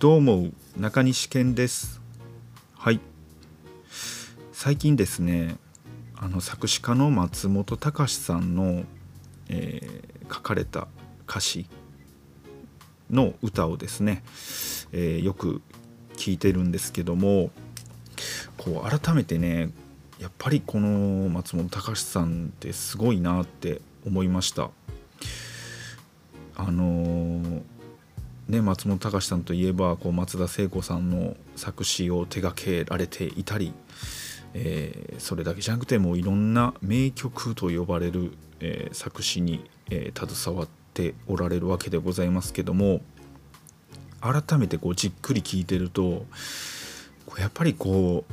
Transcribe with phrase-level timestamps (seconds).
[0.00, 0.48] どうも
[0.78, 2.00] 中西健です。
[2.74, 3.00] はい。
[4.50, 5.58] 最近ですね
[6.16, 8.84] あの作詞家の松本隆さんの、
[9.50, 10.88] えー、書かれた
[11.28, 11.66] 歌詞
[13.10, 14.22] の歌をですね、
[14.92, 15.60] えー、よく
[16.16, 17.50] 聞いてるんですけども
[18.56, 19.68] こう改めてね
[20.18, 24.70] やっぱりこの松本隆さんってすごいなって思いました。
[26.56, 27.79] あのー
[28.50, 33.72] ね、松本隆さんといえばこう松田聖子さんの作詞を手掛けられていたり、
[34.54, 43.02] えー、それだけじゃなくてもいろんな名曲と呼ばれる、えー、作詞に、えー、携わっておられるわけでございますけども
[44.20, 46.26] 改めてこうじっくり聞いてると
[47.38, 48.32] やっぱりこう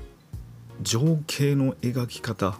[0.81, 2.57] 情景の描き方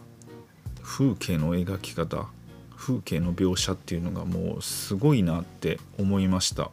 [0.83, 2.27] 風景の描き方
[2.75, 6.69] 風景の描写っていうのがもうすごいなって思いました。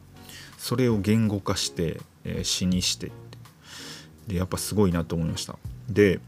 [0.65, 3.11] それを言語化して、えー、詩にして
[4.27, 5.59] でやっぱすごいなと思いました。
[5.87, 6.19] で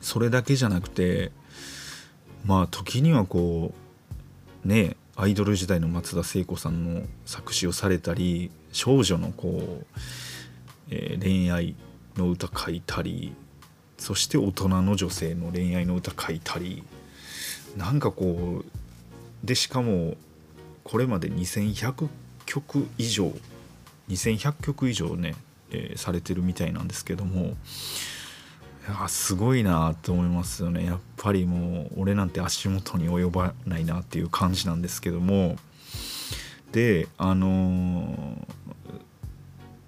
[0.00, 1.32] それだけじゃなくて
[2.44, 3.74] まあ時にはこ
[4.64, 9.86] うねアイドル時代の松田聖子さんの作詞をされたり少女のこう、
[10.90, 11.74] えー、恋愛
[12.16, 13.34] の歌書いたり
[13.98, 16.84] そして大人の女性の恋愛の歌書いたり
[17.76, 18.64] なんかこう
[19.44, 20.14] でしかも
[20.84, 22.08] これまで2100
[22.56, 23.32] 曲以上
[24.08, 25.34] 2100曲以上ね、
[25.70, 27.54] えー、されてるみたいなんですけども
[28.88, 30.86] いすごいなと思いますよね。
[30.86, 35.56] やっぱりもう俺なんて足元に及ばないなっていう感じなんですけども。
[36.70, 38.36] であのー、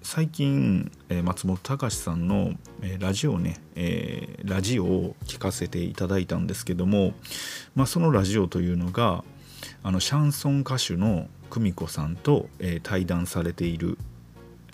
[0.01, 7.13] 最近、え、松本隆さんの、え、ラジオね、えラジオを聞かせていただいたんですけども、
[7.75, 9.23] まあ、そのラジオというのが
[9.83, 13.97] あのシャンソン歌手の久美子さんと、えー、対談されている、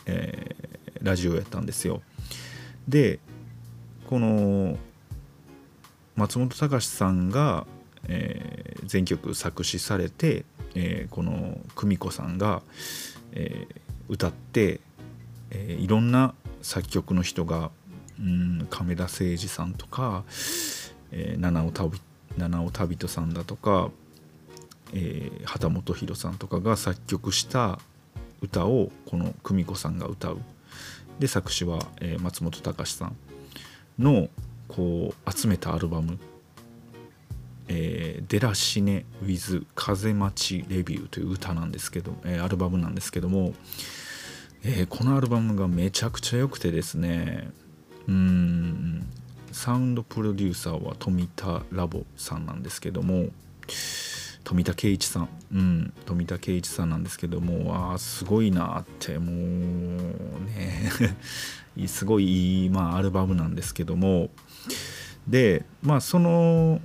[0.06, 2.02] えー、ラジオやったんですよ。
[2.88, 3.20] で
[4.08, 4.78] この
[6.16, 7.66] 松本隆さんが、
[8.08, 12.62] えー、全曲作詞されて、えー、この久美子さんが、
[13.31, 14.80] えー、歌って、
[15.52, 17.72] えー、いろんな作曲の人が、
[18.19, 20.24] うん、亀田誠二さんとか、
[21.12, 21.72] えー、七尾
[22.72, 23.90] 旅人さんだとか
[24.94, 27.79] えー、畑本博さんとかが作曲した
[28.41, 30.40] 歌をこの久美子さんが歌う。
[31.19, 33.16] で作詞は、えー、松本隆さん
[33.97, 34.29] の
[34.68, 36.19] こう集めたアルバム
[37.68, 43.53] 「え、デラシネ・ウィズ・風待ちレビュー」という歌なんですけど、えー、アルバムなんですけども、
[44.63, 47.51] えー、このアルバムがめちゃくちゃ良くてですね。
[48.07, 49.06] うん。
[49.51, 53.29] サウンドプロデューサーは富田ラボさんなんですけども。
[54.45, 59.35] 富田圭一さん、うん、富田圭一さんなんですけどもあすごいなってもう
[60.45, 60.91] ね
[61.88, 64.29] すごいいい、まあ、アルバムなんですけども。
[65.28, 66.79] でまあその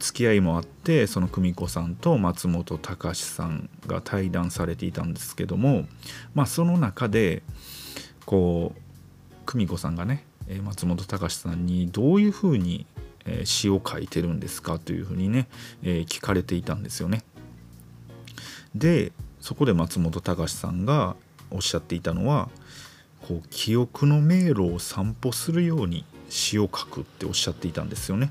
[0.00, 5.86] 付き合いもあってその久美子さんと松本隆さんが対談されていたんですけども
[6.34, 7.44] まあその中で
[8.26, 10.24] こう久美子さんがね
[10.64, 12.86] 松本隆さんにどういうふうに
[13.28, 15.46] え詩を書いてるんですかというふうにね、
[15.82, 17.22] え聞かれていたんですよね。
[18.74, 21.16] でそこで松本隆さんが
[21.50, 22.48] おっしゃっていたのは
[23.26, 28.30] こう記憶の迷路を散歩するように詩を書くっておっしゃっていたんですよね。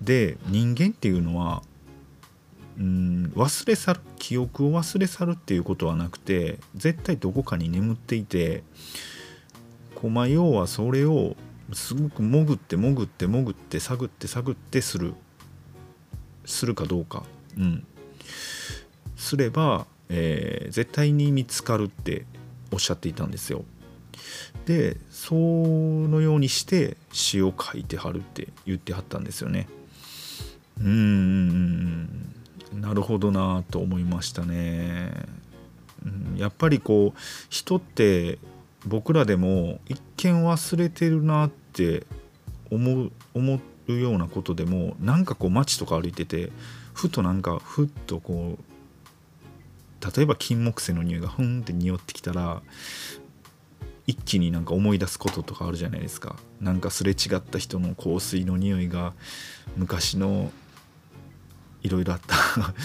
[0.00, 1.62] で人間っていうのは
[2.78, 8.62] うん忘れ去る記憶を忘れ去るっていうことはなくて絶対どこかに眠っていて
[9.96, 11.36] こうまあ要はそれを
[11.72, 15.14] すごく潜って潜って潜って探って探ってする。
[16.44, 17.24] するかどうか。
[17.56, 17.86] うん。
[19.16, 22.24] すれば、えー、絶対に見つかるって
[22.72, 23.64] おっしゃっていたんですよ。
[24.66, 29.68] でそのようにして詩を書いてはるって言ってはったんですよね。
[30.78, 32.34] うーん
[32.74, 35.10] なるほどなと思いましたね、
[36.36, 37.18] やっぱりこう
[37.48, 38.38] 人って
[38.86, 42.06] 僕らでも一見忘れてるなっって
[42.70, 46.50] 思う思うようなことでもなんかこう街とか歩いてて
[46.92, 52.62] ふとなんかふっとこう例えば金木犀の匂いがふんって匂ってきたら
[54.06, 56.36] 一気になんか思い出すこととかあるじゃないですか。
[56.60, 59.12] なんかすれ違った人の香水の匂いが
[59.76, 60.50] 昔の
[61.82, 62.36] いろいろあった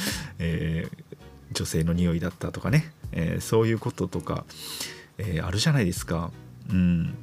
[0.40, 1.16] えー、
[1.54, 4.44] 女性の匂いだったとかね、えー、そういうこととか
[5.18, 6.32] えー、あるじゃないですか。
[6.70, 7.16] うん、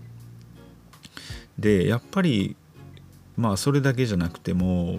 [1.61, 2.57] でやっぱり
[3.37, 4.99] まあそれだけじゃなくても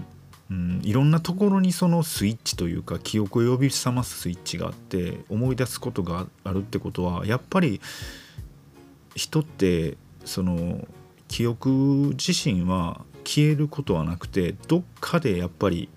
[0.51, 7.79] うん、いろんなところにそのスイッチというか記憶を呼び覚ますスイッチがあって思い出すことがあるってことはやっぱり
[9.15, 10.85] 人ってその
[11.29, 15.87] 記憶自身は消えることはなくてどっかでやっぱり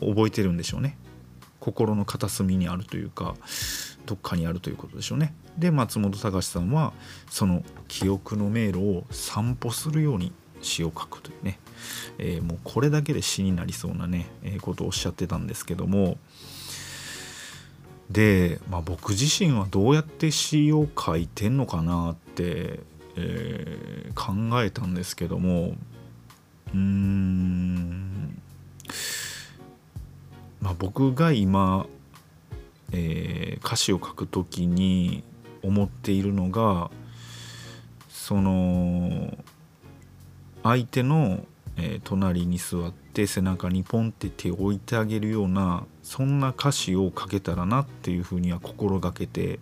[0.00, 0.98] 覚えてるんでしょうね。
[1.60, 3.36] 心の片隅にあるというか。
[4.06, 5.34] どっかにあるということでしょうね。
[5.58, 6.92] で松本隆さんは
[7.30, 11.58] その記憶の迷路を散歩するように詩を書くというね。
[12.18, 16.16] えー、もうこれだけで詩になりそうなね、えー、ことをおっしゃってたんですけども。
[18.10, 22.80] で、まあ、僕自身はどうやって詩を書いてんのかなって、
[23.16, 25.76] えー、考えたんですけども。
[26.72, 28.42] うーん。
[30.60, 31.86] まあ僕が今、
[32.94, 35.24] えー、歌詞を書くときに
[35.62, 36.90] 思っているのが
[38.08, 39.36] その
[40.62, 41.44] 相手の
[41.76, 49.58] えー、隣に座って背中にポンって手を置いてあげるようなそんな歌詞を書けたらなっていうふうには心がけて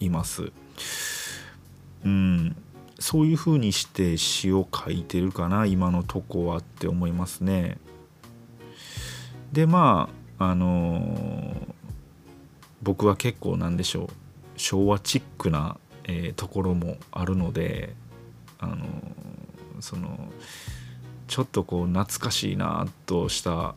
[0.00, 0.52] います。
[2.04, 2.56] うん
[3.00, 7.78] そういうふうにして詩を書いてるかな今のとこはって思いますね。
[9.52, 11.74] でまああのー、
[12.88, 14.08] 僕は結構なんでしょう
[14.56, 17.94] 昭和チックな、えー、ところもあるので
[18.58, 18.78] あのー、
[19.80, 20.32] その
[21.26, 23.74] ちょっとこう懐かしいなとした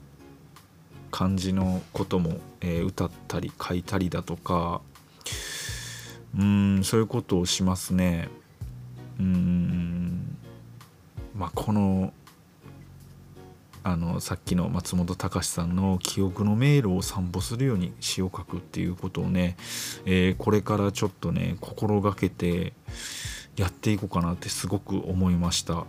[1.11, 4.79] 感じのことも、えー、歌ったり書いたりだとか
[6.39, 8.29] うんそういうことをしますね。
[9.19, 10.37] うん
[11.35, 12.13] まあこの
[13.83, 19.57] あのさっきの松本隆さんの記憶の迷路を散歩するように詩を書くっていうことをね、
[20.05, 22.73] えー、これからちょっとね心がけて
[23.55, 25.85] やっていこうかなってすごく思いました。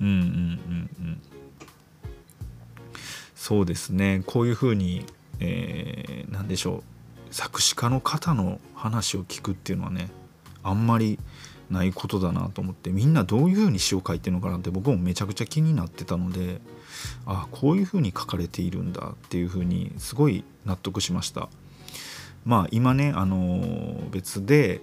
[0.00, 1.20] うんうんうんうん。
[3.34, 4.22] そうですね。
[4.26, 5.04] こういうふうに、
[5.40, 6.82] えー、何でしょう。
[7.32, 10.10] 作詞家の方の話を聞くっていうのはね
[10.62, 11.18] あんまり
[11.72, 16.60] ないことだなと思ってみんなどういうふうに詩を書いてるのかなって僕もめちゃくちゃ気になってたので
[17.26, 21.48] ああこういうふうに書かれているんだっていうふうにすごい納得しました。
[22.44, 24.80] まあ今ねあの別で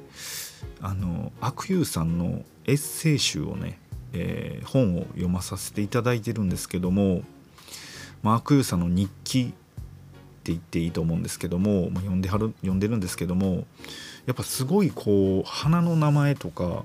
[0.81, 3.79] あの悪友さんのエッセイ集をね
[4.13, 7.21] えー、本を読まさせていただいてるんですけども
[8.23, 9.45] マーク・ユーさんの日記っ
[10.43, 13.65] て言っていいと思うんですけども、まあ、読んではる読んでるんですけども
[14.25, 16.83] やっぱすごいこう花の名前とか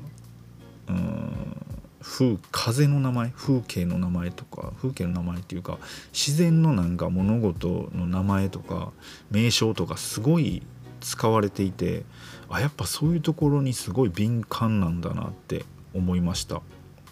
[0.89, 1.57] うん
[2.05, 5.79] 風風の名前風景の名前とか風景の名前っていうか
[6.13, 8.93] 自然のなんか物事の名前とか
[9.31, 10.63] 名称とかすごい
[11.01, 12.05] 使われていて
[12.51, 15.65] あやっぱそういうところにすごい敏感なんだなって
[15.95, 16.61] 思いました。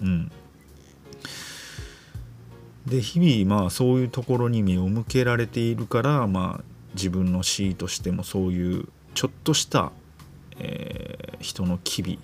[0.02, 0.30] うん、
[2.86, 6.64] で日々まあそういうところに目を向けられているからまあ
[6.94, 9.92] 自分の詩としてもそういうちょっとした、
[10.58, 12.18] えー、人の機微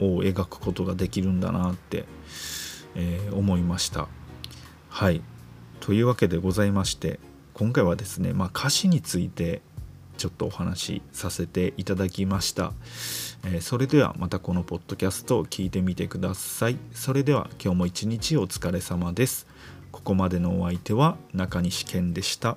[0.00, 2.04] を描くことができるんだなって、
[2.94, 4.08] えー、思いました。
[4.88, 5.22] はい
[5.80, 7.20] というわけでございまして
[7.52, 9.62] 今回はですね、まあ、歌詞について
[10.16, 12.72] ちょっとお話しさせていただきました。
[13.44, 16.78] えー、それではまたこのポッドキャストを聞いてみてください。
[16.92, 19.46] それでは今日も一日お疲れ様です。
[19.92, 22.56] ここまでのお相手は中西健でした。